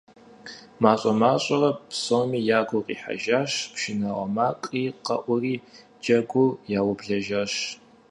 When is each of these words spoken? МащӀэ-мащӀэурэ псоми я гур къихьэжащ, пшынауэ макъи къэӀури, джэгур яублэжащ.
МащӀэ-мащӀэурэ 0.81 1.71
псоми 1.89 2.39
я 2.59 2.61
гур 2.67 2.83
къихьэжащ, 2.87 3.51
пшынауэ 3.73 4.25
макъи 4.35 4.85
къэӀури, 5.05 5.55
джэгур 6.01 6.49
яублэжащ. 6.79 7.53